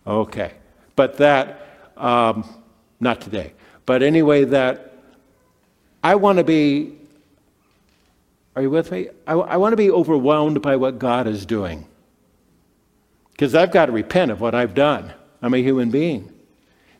[0.05, 0.53] Okay.
[0.95, 2.43] But that, um,
[2.99, 3.53] not today.
[3.85, 4.97] But anyway, that
[6.03, 6.97] I want to be,
[8.55, 9.09] are you with me?
[9.27, 11.85] I, I want to be overwhelmed by what God is doing.
[13.31, 15.13] Because I've got to repent of what I've done.
[15.43, 16.33] I'm a human being.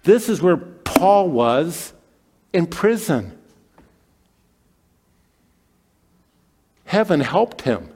[0.04, 1.92] This is where Paul was
[2.54, 3.36] in prison.
[6.86, 7.90] Heaven helped him.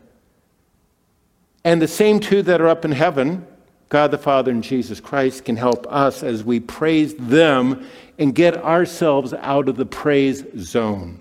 [1.64, 3.46] And the same two that are up in heaven,
[3.90, 8.58] God the Father and Jesus Christ, can help us as we praise them and get
[8.58, 11.20] ourselves out of the praise zone.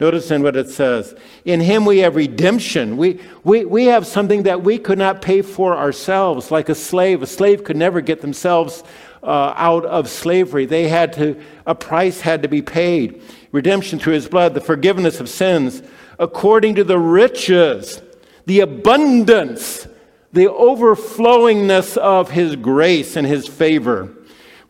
[0.00, 2.96] Notice in what it says In him we have redemption.
[2.96, 7.22] We, we, we have something that we could not pay for ourselves, like a slave.
[7.22, 8.84] A slave could never get themselves
[9.22, 10.66] uh, out of slavery.
[10.66, 13.20] They had to, a price had to be paid.
[13.50, 15.82] Redemption through his blood, the forgiveness of sins,
[16.18, 18.00] according to the riches,
[18.48, 19.86] the abundance,
[20.32, 24.08] the overflowingness of his grace and his favor,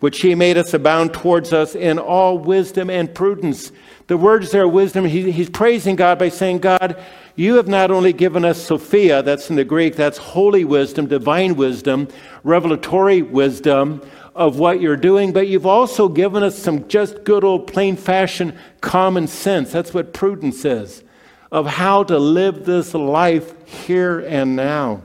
[0.01, 3.71] which he made us abound towards us in all wisdom and prudence
[4.09, 6.99] the words there, wisdom, he, he's praising God by saying, God,
[7.37, 11.57] you have not only given us Sophia, that's in the Greek, that's holy wisdom, divine
[11.57, 12.09] wisdom,
[12.43, 14.01] revelatory wisdom
[14.35, 18.59] of what you're doing, but you've also given us some just good old plain fashion
[18.81, 19.73] common sense.
[19.73, 21.05] That's what prudence is
[21.51, 25.03] of how to live this life here and now.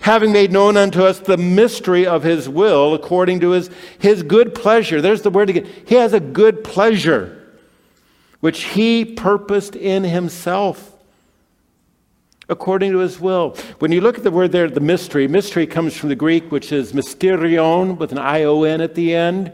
[0.00, 4.54] Having made known unto us the mystery of his will according to his, his good
[4.54, 5.00] pleasure.
[5.00, 5.68] There's the word again.
[5.86, 7.34] He has a good pleasure
[8.40, 10.94] which he purposed in himself
[12.48, 13.50] according to his will.
[13.78, 16.72] When you look at the word there, the mystery, mystery comes from the Greek, which
[16.72, 19.52] is mysterion with an I O N at the end.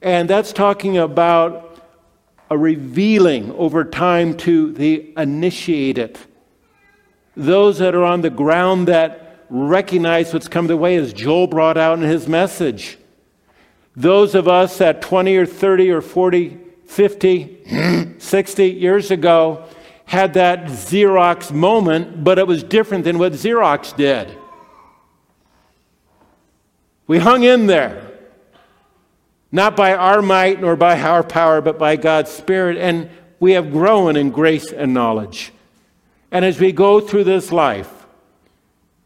[0.00, 1.71] And that's talking about
[2.52, 6.18] a revealing over time to the initiated.
[7.34, 11.78] Those that are on the ground that recognize what's come their way, as Joel brought
[11.78, 12.98] out in his message.
[13.96, 19.64] Those of us at 20 or 30 or 40 50, 60 years ago
[20.04, 24.36] had that Xerox moment, but it was different than what Xerox did.
[27.06, 28.11] We hung in there,
[29.52, 33.70] not by our might nor by our power, but by God's Spirit, and we have
[33.70, 35.52] grown in grace and knowledge.
[36.30, 37.90] And as we go through this life,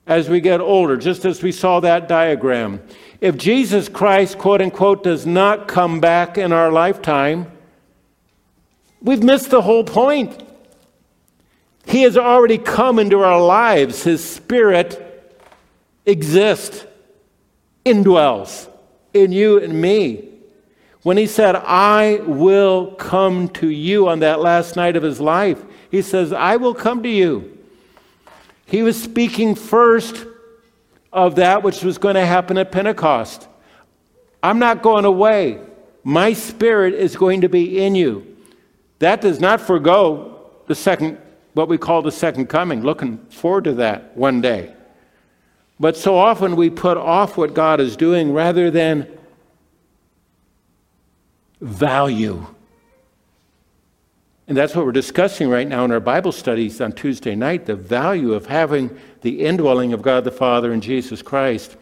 [0.07, 2.81] as we get older, just as we saw that diagram,
[3.21, 7.51] if Jesus Christ, quote unquote, does not come back in our lifetime,
[9.07, 10.43] We've missed the whole point.
[11.87, 14.03] He has already come into our lives.
[14.03, 15.01] His Spirit
[16.05, 16.85] exists,
[17.85, 18.69] indwells
[19.15, 20.29] in you and me.
[21.07, 25.62] When he said, I will come to you on that last night of his life,
[25.88, 27.59] he says, I will come to you.
[28.64, 30.27] He was speaking first
[31.12, 33.47] of that which was going to happen at Pentecost.
[34.42, 35.61] I'm not going away.
[36.03, 38.37] My spirit is going to be in you.
[38.99, 41.19] That does not forego the second,
[41.55, 44.75] what we call the second coming, looking forward to that one day.
[45.79, 49.16] But so often we put off what God is doing rather than
[51.61, 52.47] value.
[54.49, 57.75] And that's what we're discussing right now in our Bible studies on Tuesday night the
[57.75, 61.77] value of having the indwelling of God the Father and Jesus Christ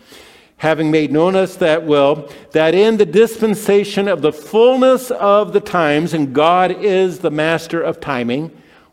[0.65, 5.61] having made known us that will, that in the dispensation of the fullness of the
[5.61, 8.51] times, and God is the master of timing,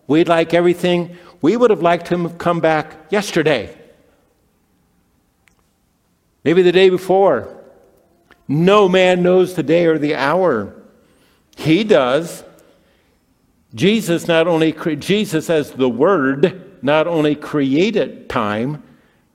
[0.08, 3.76] we'd like everything, we would have liked him to come back yesterday.
[6.44, 7.58] Maybe the day before.
[8.52, 10.76] No man knows the day or the hour.
[11.56, 12.44] He does.
[13.74, 18.84] Jesus not only Jesus as the word not only created time,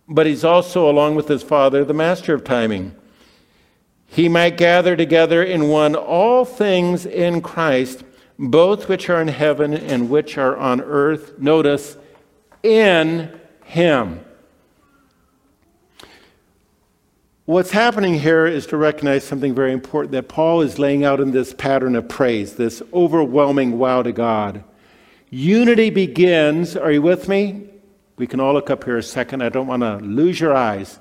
[0.07, 2.95] but he's also, along with his Father, the master of timing.
[4.07, 8.05] he might gather together in one all things in Christ,
[8.39, 11.39] both which are in heaven and which are on earth.
[11.39, 11.97] Notice,
[12.63, 14.25] in him.
[17.47, 21.31] What's happening here is to recognize something very important that Paul is laying out in
[21.31, 24.65] this pattern of praise, this overwhelming wow to God.
[25.31, 27.69] Unity begins, are you with me?
[28.17, 29.45] We can all look up here a second.
[29.45, 30.99] I don't want to lose your eyes.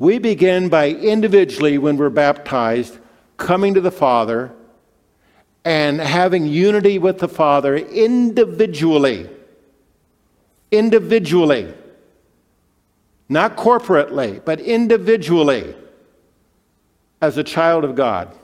[0.00, 2.98] We begin by individually, when we're baptized,
[3.36, 4.52] coming to the Father
[5.64, 9.30] and having unity with the Father individually.
[10.72, 11.72] Individually.
[13.28, 15.76] Not corporately, but individually
[17.24, 18.34] as a child of God.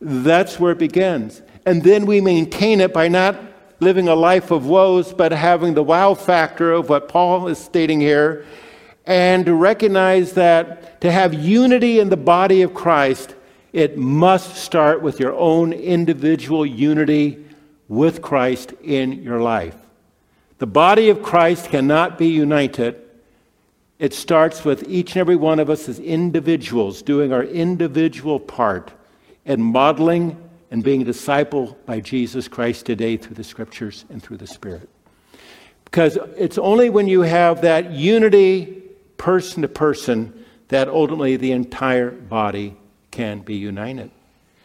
[0.00, 1.42] That's where it begins.
[1.66, 3.40] And then we maintain it by not
[3.80, 8.00] living a life of woes, but having the wow factor of what Paul is stating
[8.00, 8.44] here
[9.08, 13.34] and to recognize that to have unity in the body of Christ,
[13.72, 17.42] it must start with your own individual unity
[17.88, 19.74] with Christ in your life.
[20.58, 23.00] The body of Christ cannot be united.
[23.98, 28.92] It starts with each and every one of us as individuals doing our individual part
[29.44, 30.36] and modeling
[30.70, 34.88] and being a disciple by Jesus Christ today through the scriptures and through the Spirit.
[35.84, 38.82] Because it's only when you have that unity
[39.16, 42.76] person to person, that ultimately the entire body
[43.10, 44.10] can be united.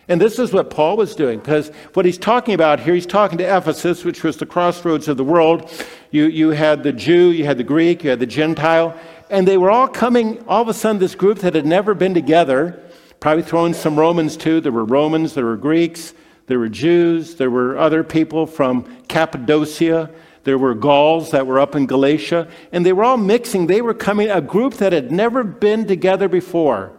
[0.09, 3.37] And this is what Paul was doing, because what he's talking about here, he's talking
[3.37, 5.71] to Ephesus, which was the crossroads of the world.
[6.11, 8.99] You, you had the Jew, you had the Greek, you had the Gentile,
[9.33, 12.13] and they were all coming, all of a sudden, this group that had never been
[12.13, 12.79] together,
[13.19, 14.61] probably throwing some Romans too.
[14.61, 16.13] There were Romans, there were Greeks,
[16.45, 20.11] there were Jews, there were other people from Cappadocia,
[20.43, 23.65] there were Gauls that were up in Galatia, and they were all mixing.
[23.65, 26.91] They were coming, a group that had never been together before.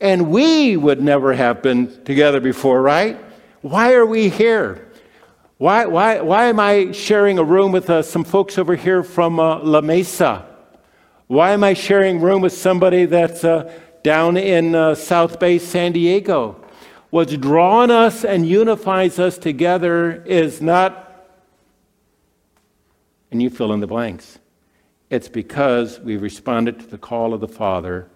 [0.00, 3.16] And we would never have been together before, right?
[3.60, 4.90] Why are we here?
[5.58, 9.38] Why, why, why am I sharing a room with uh, some folks over here from
[9.38, 10.48] uh, La Mesa?
[11.32, 13.72] Why am I sharing room with somebody that's uh,
[14.02, 16.62] down in uh, South Bay, San Diego?
[17.08, 21.30] What's drawn us and unifies us together is not
[23.30, 24.40] and you fill in the blanks.
[25.08, 28.08] It's because we responded to the call of the Father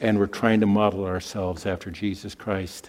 [0.00, 2.88] and we're trying to model ourselves after Jesus Christ.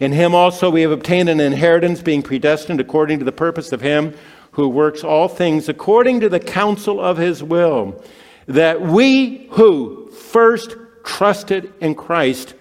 [0.00, 3.82] In Him also we have obtained an inheritance, being predestined according to the purpose of
[3.82, 4.16] Him
[4.50, 8.02] who works all things according to the counsel of His will,
[8.46, 12.54] that we who first trusted in Christ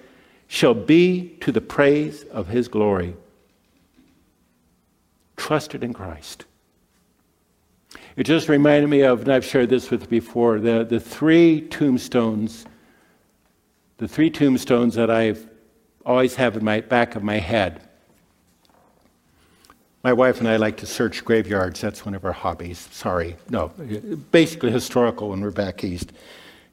[0.47, 3.15] shall be to the praise of His glory.
[5.37, 6.45] Trusted in Christ.
[8.15, 11.61] It just reminded me of, and I've shared this with you before, the, the three
[11.61, 12.65] tombstones,
[13.97, 15.49] the three tombstones that I've
[16.05, 17.87] always have in my back of my head.
[20.03, 21.79] My wife and I like to search graveyards.
[21.79, 22.79] That's one of our hobbies.
[22.91, 23.35] Sorry.
[23.49, 23.67] No,
[24.31, 26.11] basically historical when we're back east.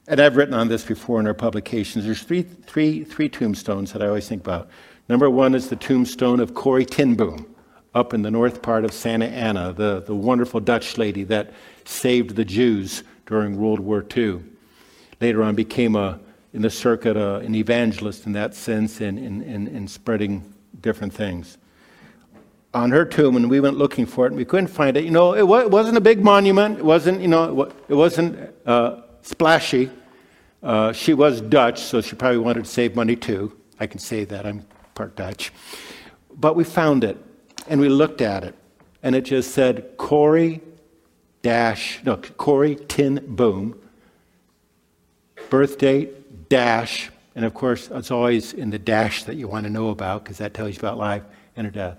[0.07, 2.05] And I've written on this before in our publications.
[2.05, 4.69] There's three, three, three tombstones that I always think about.
[5.09, 7.55] Number one is the tombstone of Corrie ten Boom
[7.93, 11.53] up in the north part of Santa Ana, the, the wonderful Dutch lady that
[11.85, 14.41] saved the Jews during World War II.
[15.21, 16.19] Later on, became a,
[16.53, 20.51] in the circuit uh, an evangelist in that sense in, in, in, in spreading
[20.81, 21.59] different things.
[22.73, 25.03] On her tomb, and we went looking for it, and we couldn't find it.
[25.03, 26.79] You know, it, wasn't a big monument.
[26.79, 29.89] It wasn't, you know, it wasn't uh, splashy.
[30.61, 33.57] Uh, she was Dutch, so she probably wanted to save money too.
[33.79, 34.45] I can say that.
[34.45, 35.51] I'm part Dutch.
[36.31, 37.17] But we found it
[37.69, 38.55] and we looked at it,
[39.03, 40.61] and it just said Corrie
[41.41, 43.79] dash, no, Corrie ten Boom,
[45.49, 49.69] birth date, dash, and of course, it's always in the dash that you want to
[49.69, 51.23] know about because that tells you about life
[51.55, 51.97] and her death.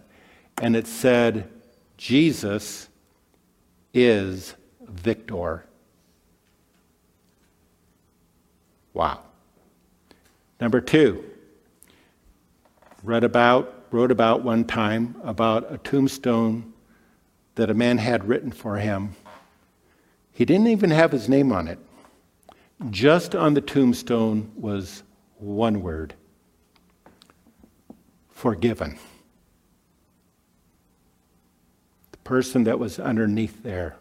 [0.60, 1.50] And it said,
[1.96, 2.88] Jesus
[3.92, 5.64] is victor.
[8.94, 9.22] Wow.
[10.60, 11.24] Number two,
[13.02, 16.72] read about wrote about one time about a tombstone
[17.56, 19.16] that a man had written for him.
[20.32, 21.78] He didn't even have his name on it.
[22.90, 25.02] Just on the tombstone was
[25.38, 26.14] one word
[28.40, 28.98] forgiven.
[32.09, 33.96] The person that was underneath there,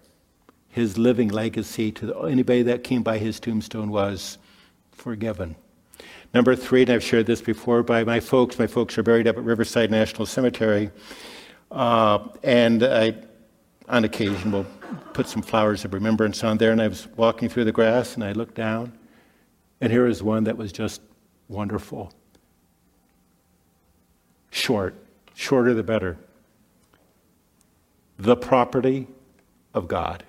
[0.69, 4.37] his living legacy to anybody that came by his tombstone was
[4.91, 5.55] forgiven.
[6.33, 9.37] Number three, and I've shared this before by my folks, my folks are buried up
[9.37, 10.91] at Riverside National Cemetery.
[11.71, 13.15] Uh, and I,
[13.87, 14.67] on occasion, will
[15.13, 16.71] put some flowers of remembrance on there.
[16.71, 18.93] And I was walking through the grass and I looked down,
[19.81, 21.01] and here was one that was just
[21.47, 22.13] wonderful.
[24.51, 24.95] Short,
[25.33, 26.17] shorter the better.
[28.19, 29.07] The property
[29.73, 30.23] of God.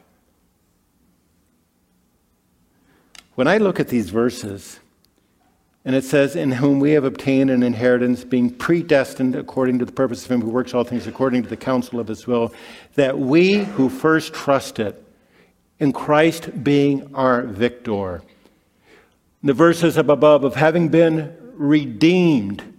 [3.34, 4.78] When I look at these verses,
[5.84, 9.92] and it says, In whom we have obtained an inheritance, being predestined according to the
[9.92, 12.54] purpose of Him who works all things according to the counsel of His will,
[12.94, 14.94] that we who first trusted
[15.80, 18.22] in Christ being our victor.
[19.42, 22.74] The verses up above of having been redeemed,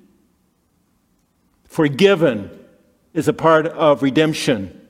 [1.66, 2.50] forgiven
[3.14, 4.81] is a part of redemption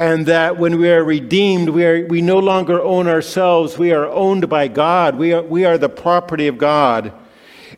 [0.00, 3.76] and that when we are redeemed, we, are, we no longer own ourselves.
[3.76, 5.16] We are owned by God.
[5.16, 7.12] We are, we are the property of God.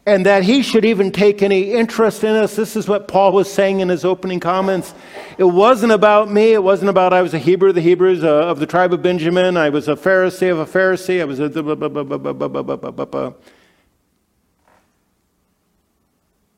[0.06, 2.54] And that He should even take any interest in us.
[2.54, 4.94] This is what Paul was saying in his opening comments.
[5.36, 6.52] It wasn't about me.
[6.52, 9.02] It wasn't about I was a Hebrew of the Hebrews, uh, of the tribe of
[9.02, 9.56] Benjamin.
[9.56, 11.20] I was a Pharisee of a Pharisee.
[11.20, 11.48] I was a.
[11.48, 13.26] blah blah blah blah blah blah blah blah.
[13.26, 13.34] It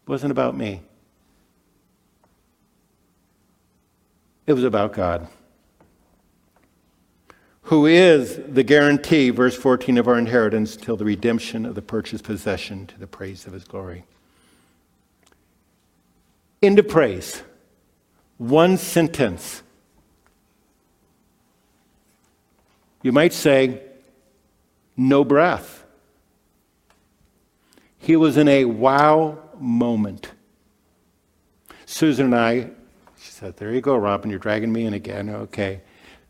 [0.06, 0.82] wasn't about me.
[4.46, 5.26] It was about God
[7.64, 12.24] who is the guarantee, verse 14, of our inheritance till the redemption of the purchased
[12.24, 14.04] possession to the praise of his glory.
[16.60, 17.42] Into praise.
[18.36, 19.62] One sentence.
[23.02, 23.80] You might say,
[24.96, 25.84] no breath.
[27.98, 30.32] He was in a wow moment.
[31.86, 32.70] Susan and I,
[33.18, 35.30] she said, There you go, Robin, you're dragging me in again.
[35.30, 35.80] Okay.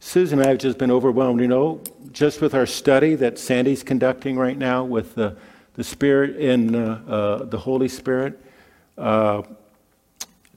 [0.04, 1.80] Susan and I have just been overwhelmed, you know,
[2.12, 5.34] just with our study that Sandy's conducting right now with the,
[5.76, 6.78] the Spirit and uh,
[7.08, 8.38] uh, the Holy Spirit.
[8.98, 9.42] Uh,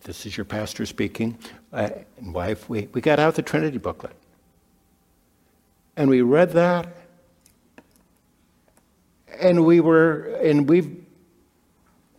[0.04, 1.38] this is your pastor speaking,
[1.72, 2.68] uh, and wife.
[2.70, 4.12] We, we got out the Trinity booklet.
[5.96, 6.94] And we read that.
[9.40, 10.94] And we were, and we've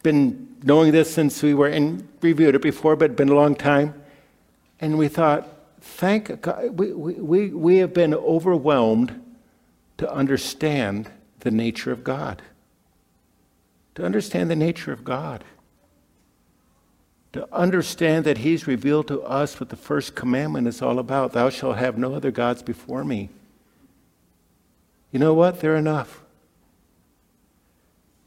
[0.02, 3.54] been knowing this since we were in, reviewed it before, but it's been a long
[3.54, 4.02] time.
[4.80, 9.20] And we thought, thank God, we, we, we have been overwhelmed
[9.98, 11.10] to understand
[11.40, 12.42] the nature of God.
[13.96, 15.44] To understand the nature of God.
[17.32, 21.50] To understand that He's revealed to us what the first commandment is all about Thou
[21.50, 23.28] shalt have no other gods before me.
[25.10, 25.60] You know what?
[25.60, 26.22] They're enough.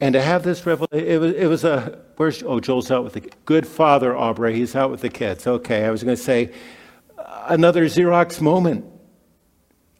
[0.00, 3.12] And to have this revelation, it was, it was a, where's, oh, Joel's out with
[3.12, 5.46] the, good father, Aubrey, he's out with the kids.
[5.46, 6.52] Okay, I was going to say,
[7.48, 8.84] another Xerox moment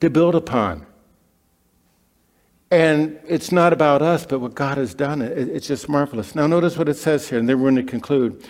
[0.01, 0.86] to build upon.
[2.70, 5.20] And it's not about us, but what God has done.
[5.20, 6.34] It's just marvelous.
[6.34, 8.43] Now, notice what it says here, and then we're going to conclude.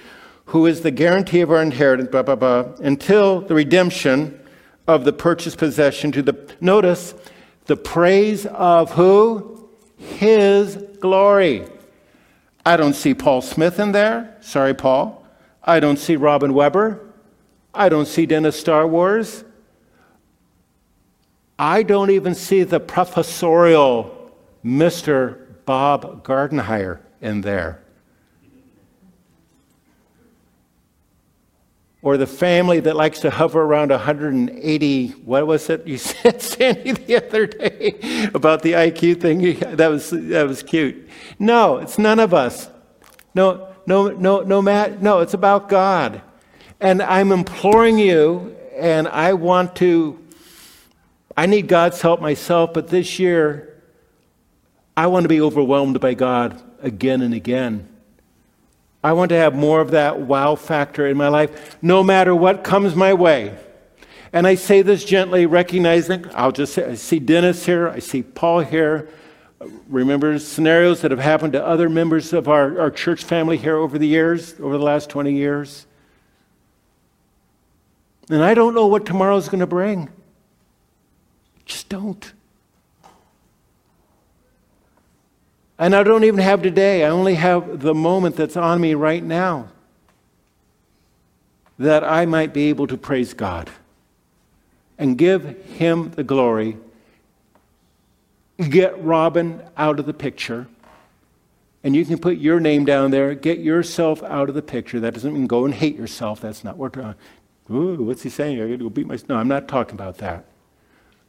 [0.47, 4.40] Who is the guarantee of our inheritance, blah, blah, blah, until the redemption
[4.86, 7.14] of the purchased possession to the, notice,
[7.66, 9.68] the praise of who?
[9.99, 11.64] His glory.
[12.64, 14.36] I don't see Paul Smith in there.
[14.40, 15.26] Sorry, Paul.
[15.64, 17.12] I don't see Robin Webber.
[17.75, 19.45] I don't see Dennis Star Wars.
[21.59, 24.33] I don't even see the professorial
[24.64, 25.39] Mr.
[25.64, 27.83] Bob Gardenhire in there.
[32.03, 36.93] Or the family that likes to hover around 180, what was it you said, Sandy,
[36.93, 39.77] the other day about the IQ thing?
[39.77, 41.09] That was, that was cute.
[41.39, 42.68] No, it's none of us.
[43.37, 46.23] No, no, no, no, Matt, no, it's about God.
[46.83, 50.18] And I'm imploring you, and I want to,
[51.37, 53.80] I need God's help myself, but this year,
[54.97, 57.89] I want to be overwhelmed by God again and again.
[59.05, 62.64] I want to have more of that wow factor in my life, no matter what
[62.64, 63.57] comes my way.
[64.33, 68.24] And I say this gently, recognizing, I'll just say, I see Dennis here, I see
[68.24, 69.09] Paul here.
[69.87, 74.01] Remember scenarios that have happened to other members of our, our church family here over
[74.01, 75.87] the years, over the last 20 years.
[78.33, 80.09] And I don't know what tomorrow's going to bring.
[81.66, 82.33] Just don't.
[85.78, 87.05] And I don't even have today.
[87.05, 89.68] I only have the moment that's on me right now
[91.78, 93.68] that I might be able to praise God
[94.97, 96.78] and give Him the glory.
[98.57, 100.68] Get Robin out of the picture.
[101.85, 103.35] And you can put your name down there.
[103.35, 105.01] Get yourself out of the picture.
[105.01, 106.41] That doesn't mean go and hate yourself.
[106.41, 107.14] That's not what we're
[107.73, 108.61] Ooh, what's he saying?
[108.61, 109.18] I got to go beat my.
[109.29, 110.45] No, I'm not talking about that.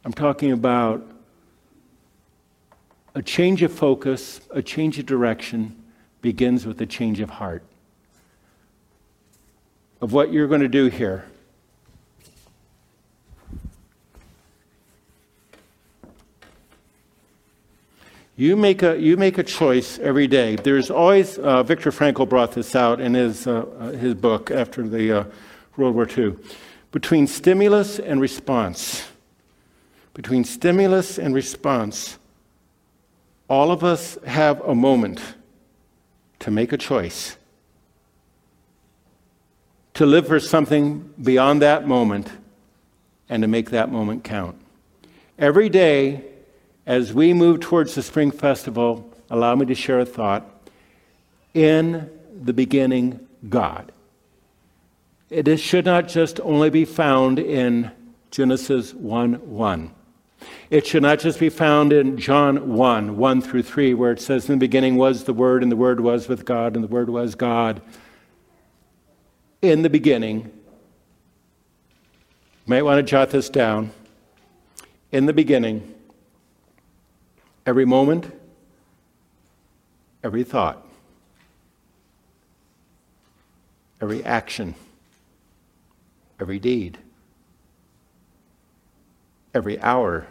[0.04, 1.02] I'm talking about
[3.14, 5.82] a change of focus, a change of direction
[6.20, 7.62] begins with a change of heart.
[10.00, 11.24] Of what you're going to do here.
[18.36, 20.56] You make a, you make a choice every day.
[20.56, 24.82] There's always, uh, Viktor Frankl brought this out in his, uh, uh his book after
[24.82, 25.24] the uh,
[25.76, 26.36] World War II,
[26.92, 29.08] between stimulus and response.
[30.14, 32.18] Between stimulus and response,
[33.48, 35.20] all of us have a moment
[36.38, 37.36] to make a choice,
[39.94, 42.30] to live for something beyond that moment,
[43.28, 44.56] and to make that moment count.
[45.38, 46.22] Every day,
[46.86, 50.48] as we move towards the Spring Festival, allow me to share a thought.
[51.54, 52.10] In
[52.40, 53.90] the beginning, God.
[55.30, 57.90] It should not just only be found in
[58.30, 59.90] Genesis 1 1.
[60.70, 64.48] It should not just be found in John 1 1 through 3, where it says,
[64.48, 67.08] In the beginning was the Word, and the Word was with God, and the Word
[67.08, 67.80] was God.
[69.62, 70.40] In the beginning,
[72.66, 73.92] you might want to jot this down.
[75.10, 75.94] In the beginning,
[77.64, 78.30] every moment,
[80.22, 80.86] every thought,
[84.02, 84.74] every action,
[86.40, 86.98] every deed,
[89.54, 90.26] every hour,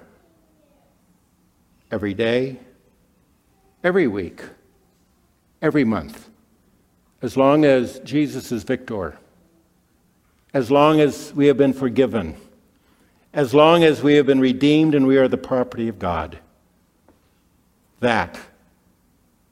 [1.91, 2.58] every day,
[3.84, 4.41] every week,
[5.62, 6.30] every month,
[7.22, 9.18] as long as Jesus is victor,
[10.54, 12.36] as long as we have been forgiven,
[13.34, 16.38] as long as we have been redeemed and we are the property of God
[18.04, 18.38] that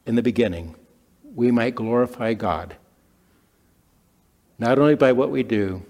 [0.06, 0.76] in the beginning
[1.36, 2.76] we might glorify God,
[4.60, 5.82] not only by what we do,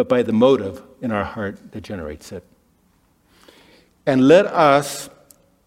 [0.00, 2.42] but by the motive in our heart that generates it.
[4.06, 5.10] And let us,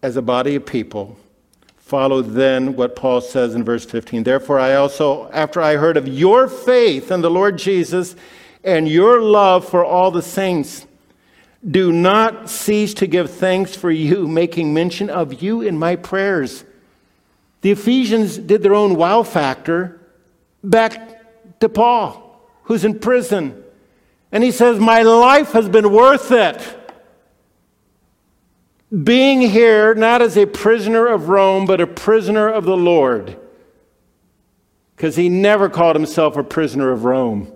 [0.02, 1.16] as a body of people,
[1.76, 4.24] follow then what Paul says in verse 15.
[4.24, 8.16] Therefore, I also, after I heard of your faith in the Lord Jesus
[8.64, 10.84] and your love for all the saints,
[11.64, 16.64] do not cease to give thanks for you, making mention of you in my prayers.
[17.60, 20.00] The Ephesians did their own wow factor
[20.64, 23.60] back to Paul, who's in prison.
[24.34, 26.60] And he says, My life has been worth it.
[29.04, 33.38] Being here, not as a prisoner of Rome, but a prisoner of the Lord.
[34.96, 37.52] Because he never called himself a prisoner of Rome.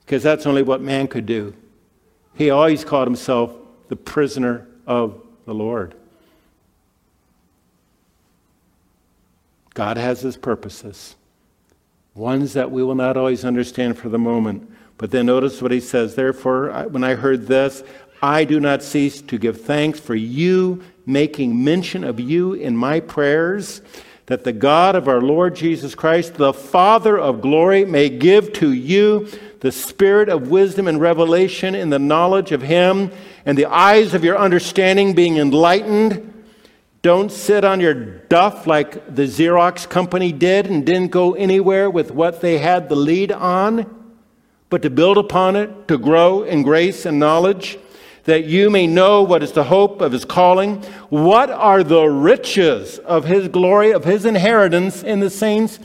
[0.00, 1.54] Because that's only what man could do.
[2.34, 3.52] He always called himself
[3.88, 5.94] the prisoner of the Lord.
[9.72, 11.14] God has his purposes,
[12.14, 14.68] ones that we will not always understand for the moment.
[15.00, 16.14] But then notice what he says.
[16.14, 17.82] Therefore, when I heard this,
[18.20, 23.00] I do not cease to give thanks for you, making mention of you in my
[23.00, 23.80] prayers,
[24.26, 28.70] that the God of our Lord Jesus Christ, the Father of glory, may give to
[28.70, 29.26] you
[29.60, 33.10] the spirit of wisdom and revelation in the knowledge of Him,
[33.46, 36.44] and the eyes of your understanding being enlightened.
[37.00, 42.10] Don't sit on your duff like the Xerox company did and didn't go anywhere with
[42.10, 43.99] what they had the lead on,
[44.70, 47.78] but to build upon it, to grow in grace and knowledge,
[48.24, 52.98] that you may know what is the hope of his calling, what are the riches
[53.00, 55.78] of his glory, of his inheritance in the saints,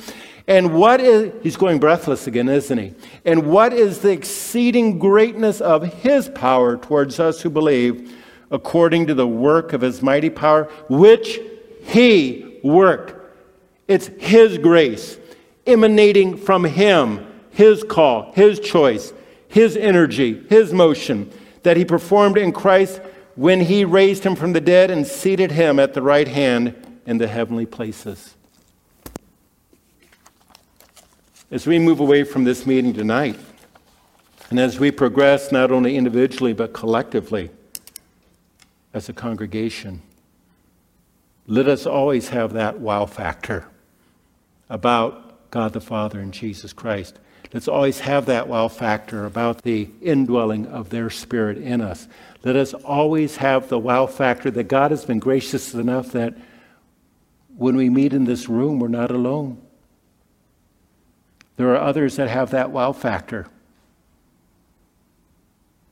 [0.47, 2.93] and what is, he's going breathless again, isn't he?
[3.25, 8.15] And what is the exceeding greatness of his power towards us who believe,
[8.51, 11.39] according to the work of his mighty power, which
[11.81, 13.15] he worked?
[13.87, 15.17] It's his grace
[15.65, 17.25] emanating from him,
[17.55, 19.13] his call, his choice,
[19.47, 21.31] his energy, his motion
[21.63, 22.99] that he performed in Christ
[23.35, 26.75] when he raised him from the dead and seated him at the right hand
[27.05, 28.35] in the heavenly places.
[31.49, 33.39] As we move away from this meeting tonight,
[34.49, 37.51] and as we progress not only individually but collectively
[38.93, 40.01] as a congregation,
[41.47, 43.65] let us always have that wow factor
[44.69, 47.17] about God the Father and Jesus Christ.
[47.55, 52.05] Let's always have that wow factor about the indwelling of their spirit in us.
[52.43, 56.35] Let us always have the wow factor that God has been gracious enough that
[57.55, 59.57] when we meet in this room, we're not alone.
[61.55, 63.47] There are others that have that wow factor.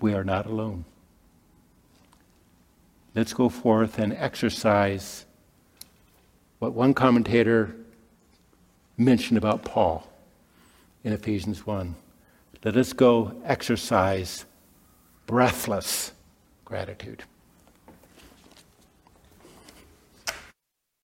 [0.02, 0.84] We are not alone.
[3.16, 5.24] Let's go forth and exercise
[6.60, 7.74] what one commentator
[8.98, 10.10] mentioned about Paul
[11.04, 11.96] in Ephesians 1.
[12.64, 14.46] Let us go exercise
[15.26, 16.14] breathless
[16.66, 17.24] gratitude.